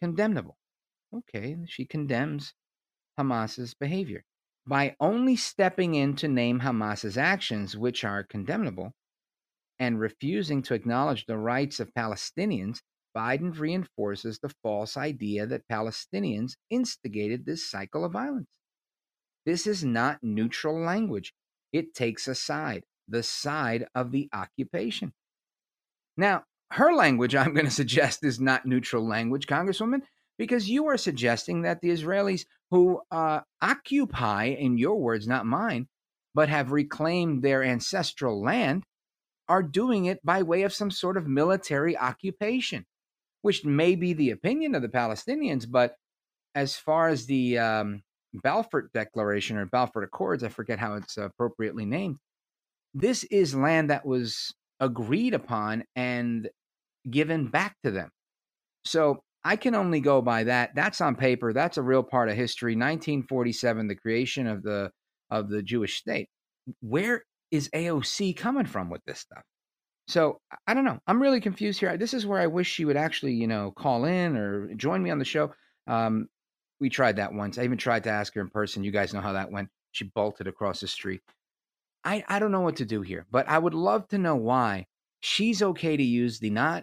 [0.01, 0.57] condemnable.
[1.15, 2.55] Okay, she condemns
[3.17, 4.25] Hamas's behavior.
[4.67, 8.93] By only stepping in to name Hamas's actions, which are condemnable,
[9.79, 12.81] and refusing to acknowledge the rights of Palestinians,
[13.17, 18.59] Biden reinforces the false idea that Palestinians instigated this cycle of violence.
[19.47, 21.35] This is not neutral language.
[21.73, 25.13] It takes a side, the side of the occupation.
[26.17, 30.03] Now, her language, I'm going to suggest, is not neutral language, Congresswoman,
[30.39, 35.89] because you are suggesting that the Israelis who uh, occupy, in your words, not mine,
[36.35, 38.85] but have reclaimed their ancestral land,
[39.49, 42.87] are doing it by way of some sort of military occupation,
[43.43, 45.67] which may be the opinion of the Palestinians.
[45.69, 45.95] But
[46.55, 48.03] as far as the um,
[48.35, 52.17] Balfour Declaration or Balfour Accords, I forget how it's appropriately named,
[52.95, 56.49] this is land that was agreed upon and
[57.09, 58.11] given back to them.
[58.85, 60.75] So I can only go by that.
[60.75, 61.53] That's on paper.
[61.53, 62.73] That's a real part of history.
[62.73, 64.91] 1947, the creation of the
[65.31, 66.29] of the Jewish state.
[66.81, 69.43] Where is AOC coming from with this stuff?
[70.11, 70.99] So I don't know.
[71.07, 71.97] I'm really confused here.
[71.97, 75.11] This is where I wish she would actually, you know, call in or join me
[75.11, 75.53] on the show.
[75.87, 76.29] Um,
[76.81, 77.59] we tried that once.
[77.59, 78.83] I even tried to ask her in person.
[78.83, 79.69] You guys know how that went.
[79.93, 81.21] She bolted across the street.
[82.03, 84.87] I, I don't know what to do here, but I would love to know why
[85.21, 86.83] she's okay to use the not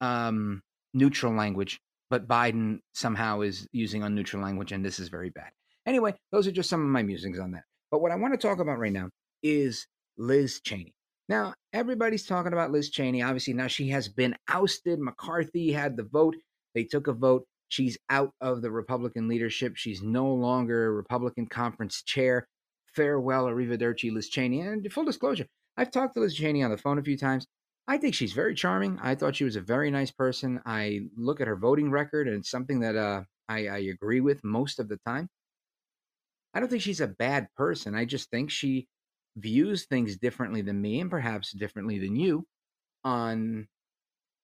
[0.00, 0.60] um,
[0.92, 5.50] neutral language, but Biden somehow is using unneutral language, and this is very bad.
[5.86, 7.62] Anyway, those are just some of my musings on that.
[7.92, 9.08] But what I want to talk about right now
[9.40, 9.86] is
[10.18, 10.94] Liz Cheney.
[11.30, 13.22] Now, everybody's talking about Liz Cheney.
[13.22, 14.98] Obviously, now she has been ousted.
[14.98, 16.34] McCarthy had the vote.
[16.74, 17.44] They took a vote.
[17.68, 19.76] She's out of the Republican leadership.
[19.76, 22.48] She's no longer Republican conference chair.
[22.96, 24.62] Farewell, arrivederci, Liz Cheney.
[24.62, 27.46] And full disclosure, I've talked to Liz Cheney on the phone a few times.
[27.86, 28.98] I think she's very charming.
[29.00, 30.60] I thought she was a very nice person.
[30.66, 34.42] I look at her voting record, and it's something that uh, I, I agree with
[34.42, 35.28] most of the time.
[36.54, 37.94] I don't think she's a bad person.
[37.94, 38.88] I just think she
[39.36, 42.44] views things differently than me and perhaps differently than you
[43.04, 43.66] on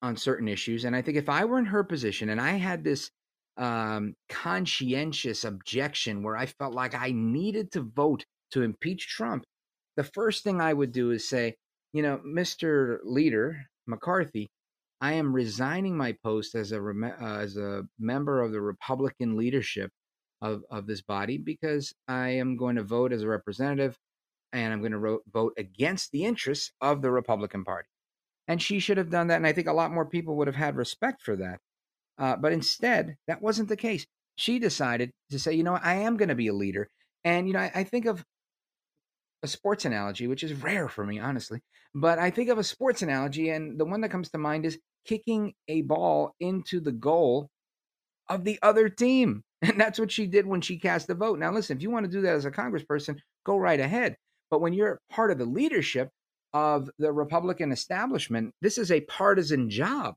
[0.02, 0.84] on certain issues.
[0.84, 3.10] And I think if I were in her position and I had this
[3.56, 9.44] um, conscientious objection where I felt like I needed to vote to impeach Trump,
[9.96, 11.56] the first thing I would do is say,
[11.92, 12.98] you know, Mr.
[13.04, 14.48] Leader McCarthy,
[15.00, 19.90] I am resigning my post as a uh, as a member of the Republican leadership
[20.42, 23.96] of of this body because I am going to vote as a representative
[24.56, 27.88] and I'm going to ro- vote against the interests of the Republican Party.
[28.48, 30.56] And she should have done that, and I think a lot more people would have
[30.56, 31.58] had respect for that.
[32.18, 34.06] Uh, but instead, that wasn't the case.
[34.36, 36.88] She decided to say, you know, I am going to be a leader.
[37.24, 38.24] And, you know, I, I think of
[39.42, 41.60] a sports analogy, which is rare for me, honestly.
[41.94, 44.78] But I think of a sports analogy, and the one that comes to mind is
[45.06, 47.48] kicking a ball into the goal
[48.28, 49.42] of the other team.
[49.62, 51.38] And that's what she did when she cast the vote.
[51.38, 54.16] Now, listen, if you want to do that as a congressperson, go right ahead.
[54.50, 56.10] But when you're part of the leadership
[56.52, 60.14] of the Republican establishment, this is a partisan job.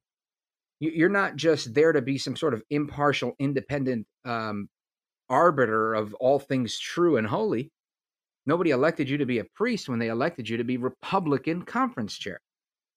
[0.80, 4.70] You're not just there to be some sort of impartial, independent um,
[5.30, 7.70] arbiter of all things true and holy.
[8.46, 12.18] Nobody elected you to be a priest when they elected you to be Republican conference
[12.18, 12.40] chair.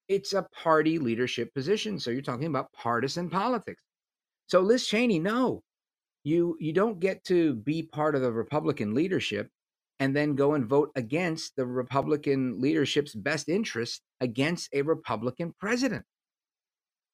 [0.08, 1.98] It's a party leadership position.
[1.98, 3.82] So you're talking about partisan politics.
[4.46, 5.62] So Liz Cheney, no,
[6.24, 9.48] you you don't get to be part of the Republican leadership
[10.02, 16.04] and then go and vote against the Republican leadership's best interest against a Republican president.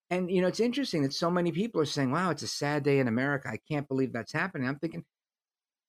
[0.09, 2.85] And you know, it's interesting that so many people are saying, "Wow, it's a sad
[2.85, 3.51] day in America.
[3.51, 5.05] I can't believe that's happening." I'm thinking,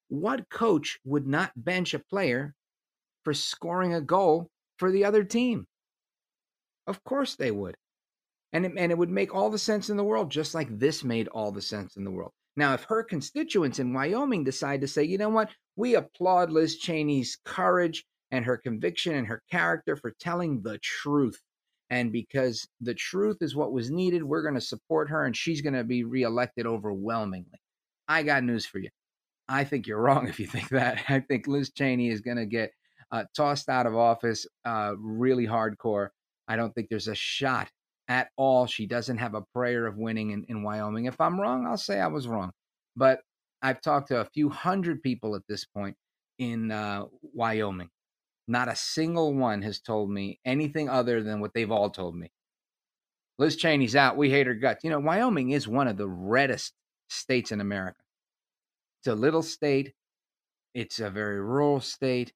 [0.09, 2.53] what coach would not bench a player
[3.23, 5.67] for scoring a goal for the other team?
[6.85, 7.77] Of course they would.
[8.51, 11.01] And it, and it would make all the sense in the world, just like this
[11.05, 12.33] made all the sense in the world.
[12.59, 16.77] Now, if her constituents in Wyoming decide to say, you know what, we applaud Liz
[16.77, 21.39] Cheney's courage and her conviction and her character for telling the truth.
[21.89, 25.61] And because the truth is what was needed, we're going to support her and she's
[25.61, 27.61] going to be reelected overwhelmingly.
[28.09, 28.89] I got news for you.
[29.47, 31.05] I think you're wrong if you think that.
[31.07, 32.71] I think Liz Cheney is going to get
[33.09, 36.09] uh, tossed out of office uh, really hardcore.
[36.49, 37.69] I don't think there's a shot
[38.09, 38.65] at all.
[38.65, 41.05] She doesn't have a prayer of winning in, in Wyoming.
[41.05, 42.51] If I'm wrong, I'll say I was wrong.
[42.95, 43.21] But
[43.61, 45.95] I've talked to a few hundred people at this point
[46.39, 47.89] in uh, Wyoming.
[48.47, 52.31] Not a single one has told me anything other than what they've all told me.
[53.37, 54.17] Liz Cheney's out.
[54.17, 54.83] We hate her guts.
[54.83, 56.73] You know, Wyoming is one of the reddest
[57.09, 58.01] states in America.
[58.99, 59.93] It's a little state.
[60.73, 62.33] It's a very rural state,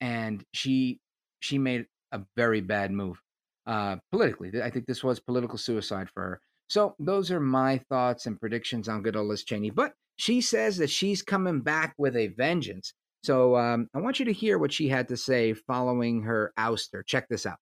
[0.00, 1.00] and she
[1.40, 3.20] she made a very bad move
[3.66, 4.62] uh, politically.
[4.62, 6.40] I think this was political suicide for her.
[6.68, 9.70] So those are my thoughts and predictions on good old Liz Cheney.
[9.70, 12.94] But she says that she's coming back with a vengeance.
[13.22, 17.04] So um, I want you to hear what she had to say following her ouster.
[17.06, 17.56] Check this out.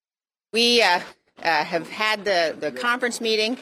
[0.53, 1.01] We uh,
[1.43, 3.57] uh, have had the, the conference meeting.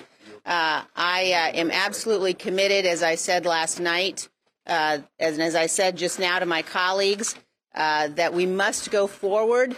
[0.44, 4.28] Uh, I uh, am absolutely committed, as I said last night,
[4.66, 7.34] uh, and as I said just now to my colleagues,
[7.74, 9.76] uh, that we must go forward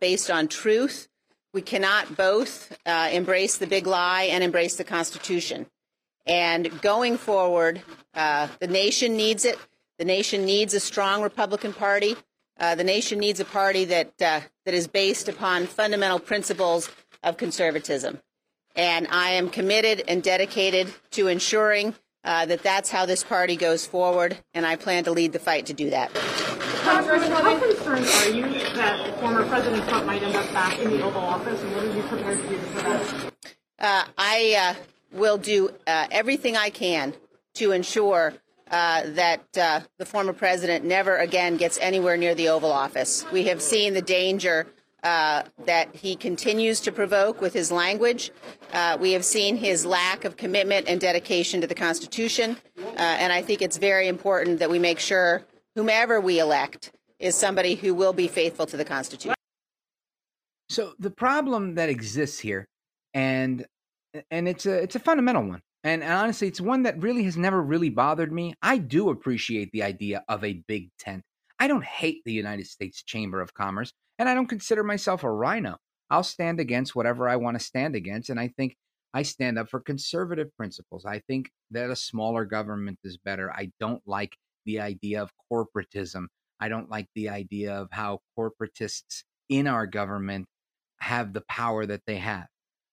[0.00, 1.08] based on truth
[1.54, 5.66] we cannot both uh, embrace the big lie and embrace the Constitution.
[6.26, 7.80] And going forward,
[8.12, 9.56] uh, the nation needs it.
[9.98, 12.16] The nation needs a strong Republican Party.
[12.58, 16.90] Uh, the nation needs a party that uh, that is based upon fundamental principles
[17.22, 18.20] of conservatism.
[18.74, 23.86] And I am committed and dedicated to ensuring uh, that that's how this party goes
[23.86, 24.38] forward.
[24.54, 26.10] And I plan to lead the fight to do that.
[26.84, 28.42] Congressman, how concerned are you
[28.74, 31.96] that former President Trump might end up back in the Oval Office, and what are
[31.96, 33.32] you prepared to do for that?
[33.78, 37.14] Uh, I uh, will do uh, everything I can
[37.54, 38.34] to ensure
[38.70, 43.24] uh, that uh, the former president never again gets anywhere near the Oval Office.
[43.32, 44.66] We have seen the danger
[45.02, 48.30] uh, that he continues to provoke with his language.
[49.00, 52.58] We have seen his lack of commitment and dedication to the Constitution.
[52.96, 55.44] And I think it's very important that we make sure
[55.74, 59.34] whomever we elect is somebody who will be faithful to the Constitution.
[60.68, 62.66] So the problem that exists here,
[63.12, 63.66] and
[64.30, 67.36] and it's a it's a fundamental one, and, and honestly, it's one that really has
[67.36, 68.54] never really bothered me.
[68.62, 71.22] I do appreciate the idea of a big tent.
[71.58, 75.30] I don't hate the United States Chamber of Commerce, And I don't consider myself a
[75.30, 75.76] RINO.
[76.10, 78.30] I'll stand against whatever I want to stand against.
[78.30, 78.76] And I think
[79.12, 81.04] I stand up for conservative principles.
[81.04, 83.52] I think that a smaller government is better.
[83.52, 86.26] I don't like the idea of corporatism.
[86.60, 90.46] I don't like the idea of how corporatists in our government
[91.00, 92.46] have the power that they have.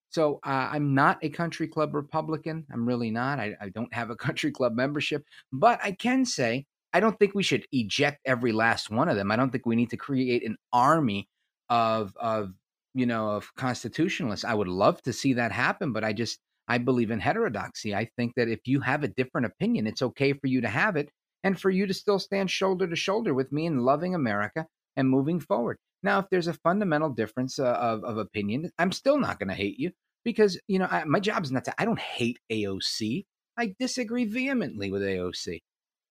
[0.09, 2.65] So uh, I'm not a country club Republican.
[2.72, 3.39] I'm really not.
[3.39, 7.34] I, I don't have a country club membership, but I can say I don't think
[7.34, 9.32] we should eject every last one of them.
[9.32, 11.30] I don't think we need to create an army
[11.69, 12.53] of of
[12.93, 14.45] you know, of constitutionalists.
[14.45, 17.95] I would love to see that happen, but I just I believe in heterodoxy.
[17.95, 20.95] I think that if you have a different opinion, it's okay for you to have
[20.95, 21.09] it
[21.44, 25.10] and for you to still stand shoulder to shoulder with me in loving America and
[25.10, 25.78] moving forward.
[26.04, 29.56] Now, if there's a fundamental difference uh, of, of opinion, I'm still not going to
[29.56, 29.92] hate you
[30.24, 33.26] because, you know, I, my job is not to, I don't hate AOC.
[33.58, 35.60] I disagree vehemently with AOC.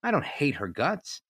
[0.03, 1.23] I don't hate her guts.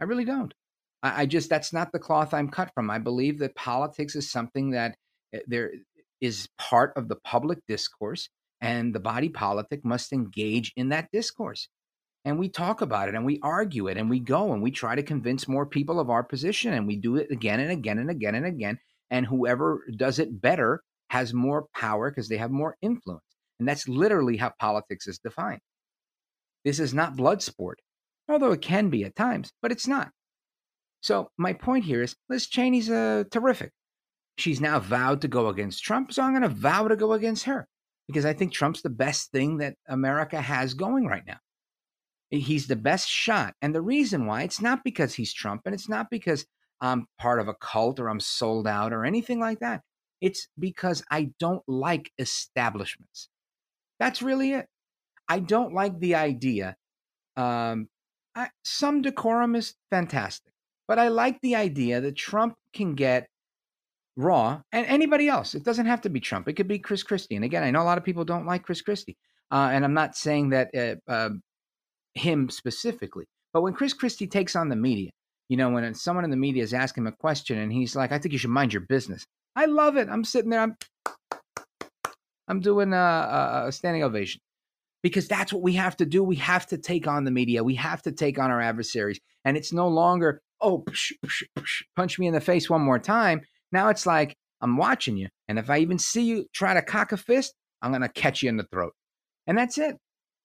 [0.00, 0.54] I really don't.
[1.02, 2.90] I, I just that's not the cloth I'm cut from.
[2.90, 4.96] I believe that politics is something that
[5.32, 5.72] eh, there
[6.20, 8.28] is part of the public discourse,
[8.60, 11.68] and the body politic must engage in that discourse.
[12.28, 14.94] And we talk about it and we argue it and we go and we try
[14.94, 18.10] to convince more people of our position and we do it again and again and
[18.10, 18.78] again and again.
[19.10, 23.24] And whoever does it better has more power because they have more influence.
[23.58, 25.62] And that's literally how politics is defined.
[26.66, 27.80] This is not blood sport,
[28.28, 30.10] although it can be at times, but it's not.
[31.00, 33.72] So my point here is Liz Cheney's uh, terrific.
[34.36, 37.44] She's now vowed to go against Trump, so I'm going to vow to go against
[37.44, 37.66] her
[38.06, 41.38] because I think Trump's the best thing that America has going right now.
[42.30, 43.54] He's the best shot.
[43.62, 46.44] And the reason why, it's not because he's Trump and it's not because
[46.80, 49.82] I'm part of a cult or I'm sold out or anything like that.
[50.20, 53.28] It's because I don't like establishments.
[53.98, 54.66] That's really it.
[55.28, 56.76] I don't like the idea.
[57.36, 57.88] Um,
[58.34, 60.52] I, some decorum is fantastic.
[60.86, 63.28] But I like the idea that Trump can get
[64.16, 65.54] Raw and anybody else.
[65.54, 66.48] It doesn't have to be Trump.
[66.48, 67.36] It could be Chris Christie.
[67.36, 69.16] And again, I know a lot of people don't like Chris Christie,
[69.52, 71.30] uh, and I'm not saying that uh, uh,
[72.18, 73.24] him specifically.
[73.52, 75.10] But when Chris Christie takes on the media,
[75.48, 78.12] you know, when someone in the media is asking him a question and he's like,
[78.12, 79.24] "I think you should mind your business,"
[79.56, 80.08] I love it.
[80.08, 80.60] I'm sitting there.
[80.60, 80.76] I'm
[82.48, 84.40] I'm doing a, a standing ovation
[85.02, 86.22] because that's what we have to do.
[86.24, 87.62] We have to take on the media.
[87.62, 89.20] We have to take on our adversaries.
[89.44, 92.98] And it's no longer, oh, psh, psh, psh, punch me in the face one more
[92.98, 93.42] time.
[93.70, 95.28] Now it's like, I'm watching you.
[95.46, 98.42] And if I even see you try to cock a fist, I'm going to catch
[98.42, 98.92] you in the throat.
[99.46, 99.96] And that's it.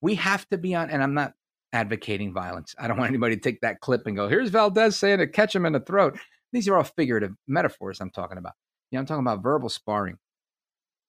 [0.02, 1.34] We have to be on, and I'm not
[1.74, 2.76] advocating violence.
[2.78, 5.56] I don't want anybody to take that clip and go, here's Valdez saying to catch
[5.56, 6.18] him in the throat.
[6.54, 8.54] These are all figurative metaphors I'm talking about.
[8.92, 10.18] You know, I'm talking about verbal sparring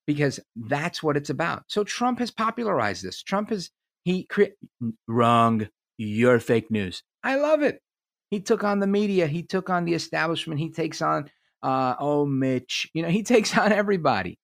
[0.07, 1.65] because that's what it's about.
[1.69, 3.23] So Trump has popularized this.
[3.23, 3.71] Trump has,
[4.05, 4.57] he, cre-
[5.07, 7.03] wrong, you're fake news.
[7.23, 7.81] I love it.
[8.31, 9.27] He took on the media.
[9.27, 10.61] He took on the establishment.
[10.61, 11.31] He takes on,
[11.63, 12.91] uh, oh, Mitch.
[12.95, 14.39] You know, he takes on everybody,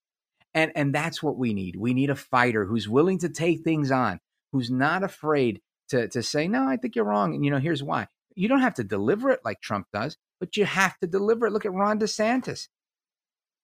[0.54, 1.76] and and that's what we need.
[1.76, 4.20] We need a fighter who's willing to take things on,
[4.52, 5.60] who's not afraid
[5.90, 8.08] to to say, no, I think you're wrong, and you know, here's why.
[8.34, 11.52] You don't have to deliver it like Trump does, but you have to deliver it.
[11.52, 12.68] Look at Ron DeSantis.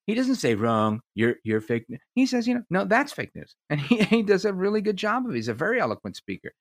[0.05, 1.01] He doesn't say wrong.
[1.15, 1.85] You're you're fake.
[2.15, 4.97] He says, you know, no, that's fake news, and he, he does a really good
[4.97, 5.31] job of.
[5.31, 5.35] it.
[5.35, 6.51] He's a very eloquent speaker.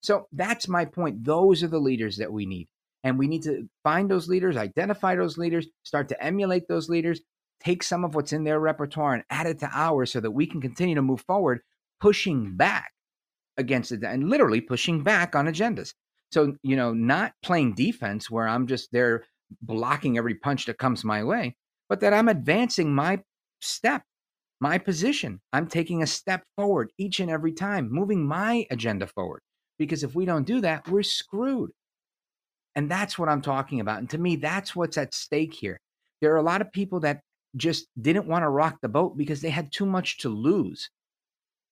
[0.00, 1.24] So that's my point.
[1.24, 2.68] Those are the leaders that we need.
[3.04, 7.20] And we need to find those leaders, identify those leaders, start to emulate those leaders,
[7.60, 10.46] take some of what's in their repertoire and add it to ours so that we
[10.46, 11.60] can continue to move forward,
[12.00, 12.92] pushing back
[13.58, 15.92] against it and literally pushing back on agendas.
[16.32, 19.24] So, you know, not playing defense where I'm just there
[19.62, 21.56] blocking every punch that comes my way,
[21.88, 23.20] but that I'm advancing my
[23.60, 24.02] step,
[24.60, 25.40] my position.
[25.52, 29.40] I'm taking a step forward each and every time, moving my agenda forward.
[29.78, 31.70] Because if we don't do that, we're screwed.
[32.74, 33.98] And that's what I'm talking about.
[33.98, 35.78] And to me, that's what's at stake here.
[36.20, 37.20] There are a lot of people that
[37.56, 40.90] just didn't want to rock the boat because they had too much to lose.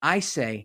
[0.03, 0.64] I say,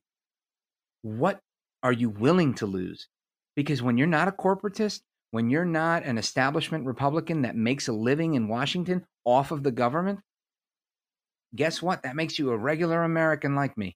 [1.02, 1.39] what
[1.84, 3.08] are you willing to lose?
[3.56, 7.93] Because when you're not a corporatist, when you're not an establishment Republican that makes a
[7.93, 10.20] living in Washington off of the government,
[11.56, 12.04] guess what?
[12.04, 13.95] That makes you a regular American like me.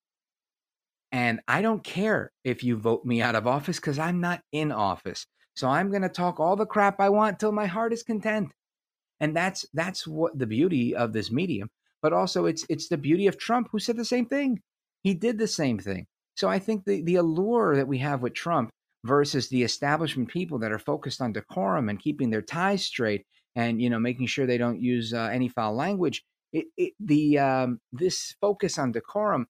[1.11, 4.71] And I don't care if you vote me out of office because I'm not in
[4.71, 5.25] office.
[5.55, 8.51] So I'm going to talk all the crap I want till my heart is content.
[9.21, 11.69] And that's that's what the beauty of this medium,
[12.01, 14.61] but also it's it's the beauty of Trump who said the same thing.
[15.03, 16.07] He did the same thing.
[16.35, 18.71] So I think the the allure that we have with Trump
[19.05, 23.25] versus the establishment people that are focused on decorum and keeping their ties straight
[23.55, 26.23] and you know making sure they don't use uh, any foul language
[26.53, 29.47] it, it, the um, this focus on decorum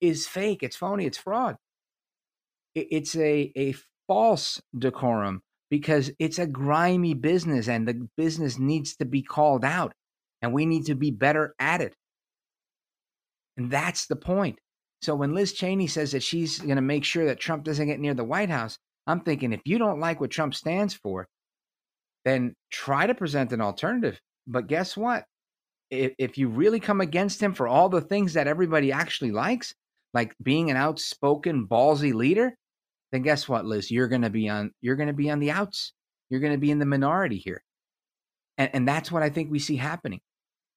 [0.00, 0.62] is fake.
[0.64, 1.06] It's phony.
[1.06, 1.56] It's fraud.
[2.74, 3.74] It's a, a
[4.08, 9.94] false decorum because it's a grimy business and the business needs to be called out.
[10.42, 11.96] and we need to be better at it.
[13.56, 14.58] And that's the point.
[15.02, 18.00] So when Liz Cheney says that she's going to make sure that Trump doesn't get
[18.00, 21.26] near the White House, I'm thinking if you don't like what Trump stands for,
[22.24, 24.20] then try to present an alternative.
[24.46, 25.24] But guess what?
[25.90, 29.74] If, if you really come against him for all the things that everybody actually likes,
[30.14, 32.54] like being an outspoken, ballsy leader,
[33.10, 33.90] then guess what, Liz?
[33.90, 34.70] You're going to be on.
[34.80, 35.92] You're going to be on the outs.
[36.30, 37.62] You're going to be in the minority here,
[38.56, 40.20] and, and that's what I think we see happening.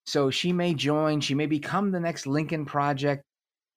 [0.05, 1.21] So she may join.
[1.21, 3.23] She may become the next Lincoln Project,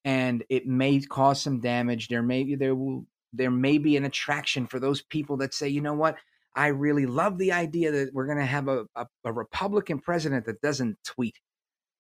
[0.05, 2.09] and it may cause some damage.
[2.09, 5.81] There may there will there may be an attraction for those people that say, you
[5.81, 6.17] know what,
[6.55, 10.47] I really love the idea that we're going to have a, a, a Republican president
[10.47, 11.39] that doesn't tweet.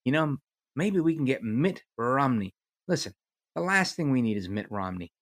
[0.04, 0.36] You know,
[0.74, 2.54] maybe we can get Mitt Romney.
[2.86, 3.12] Listen,
[3.54, 5.12] the last thing we need is Mitt Romney.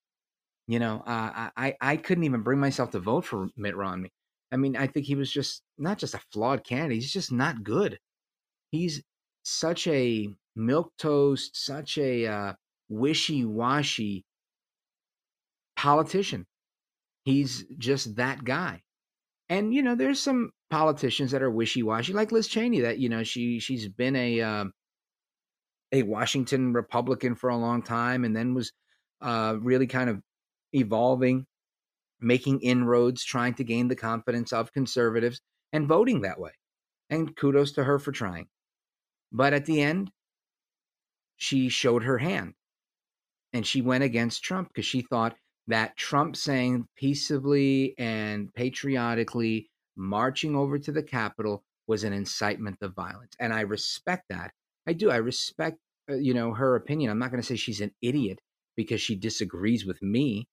[0.69, 4.11] You know, uh, I I couldn't even bring myself to vote for Mitt Romney.
[4.51, 7.63] I mean, I think he was just not just a flawed candidate; he's just not
[7.63, 7.99] good.
[8.73, 9.03] He's
[9.45, 12.53] such a milk toast, such a uh,
[12.89, 14.25] wishy washy
[15.77, 16.47] politician.
[17.25, 18.83] He's just that guy.
[19.49, 22.81] And you know, there's some politicians that are wishy washy, like Liz Cheney.
[22.81, 24.65] That you know, she she's been a uh,
[25.93, 28.73] a Washington Republican for a long time, and then was
[29.21, 30.21] uh, really kind of
[30.73, 31.47] evolving,
[32.21, 35.41] making inroads, trying to gain the confidence of conservatives
[35.73, 36.53] and voting that way.
[37.09, 38.49] And kudos to her for trying.
[39.31, 40.11] But at the end,
[41.37, 42.55] she showed her hand
[43.57, 45.35] and she went against Trump because she thought
[45.67, 52.95] that Trump saying peaceably and patriotically marching over to the Capitol was an incitement of
[52.95, 53.33] violence.
[53.41, 54.51] And I respect that.
[54.87, 55.11] I do.
[55.11, 55.79] I respect,
[56.11, 57.11] uh, you know, her opinion.
[57.11, 58.39] I'm not going to say she's an idiot
[58.77, 60.47] because she disagrees with me.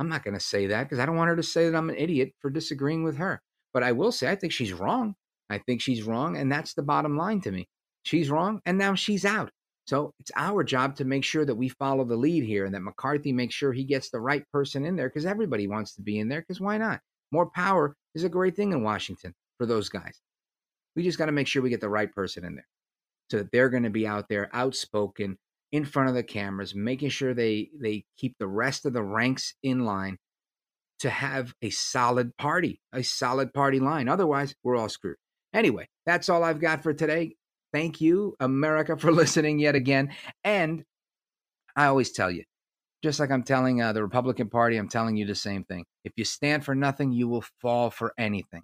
[0.00, 1.90] I'm not going to say that because I don't want her to say that I'm
[1.90, 3.40] an idiot for disagreeing with her.
[3.72, 5.14] But I will say I think she's wrong.
[5.48, 6.36] I think she's wrong.
[6.36, 7.68] And that's the bottom line to me.
[8.02, 8.60] She's wrong.
[8.66, 9.50] And now she's out.
[9.86, 12.80] So it's our job to make sure that we follow the lead here and that
[12.80, 16.18] McCarthy makes sure he gets the right person in there because everybody wants to be
[16.18, 17.00] in there because why not?
[17.30, 20.20] More power is a great thing in Washington for those guys.
[20.96, 22.66] We just got to make sure we get the right person in there
[23.30, 25.38] so that they're going to be out there outspoken,
[25.72, 29.54] in front of the cameras, making sure they they keep the rest of the ranks
[29.62, 30.16] in line
[31.00, 34.08] to have a solid party, a solid party line.
[34.08, 35.16] Otherwise, we're all screwed.
[35.52, 37.36] Anyway, that's all I've got for today.
[37.76, 40.08] Thank you, America, for listening yet again.
[40.42, 40.82] And
[41.76, 42.44] I always tell you,
[43.02, 45.84] just like I'm telling uh, the Republican Party, I'm telling you the same thing.
[46.02, 48.62] If you stand for nothing, you will fall for anything.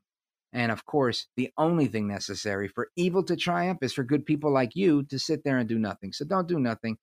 [0.55, 4.51] And of course, the only thing necessary for evil to triumph is for good people
[4.51, 6.15] like you to sit there and do nothing.
[6.15, 6.97] So don't do nothing.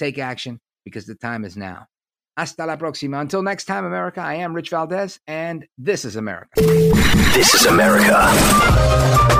[0.00, 1.86] Take action because the time is now.
[2.36, 3.20] Hasta la próxima.
[3.20, 6.60] Until next time, America, I am Rich Valdez, and this is America.
[7.34, 9.39] This is America.